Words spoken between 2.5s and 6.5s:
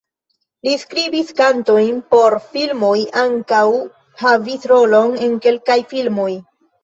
filmoj, ankaŭ havis rolon en kelkaj filmoj.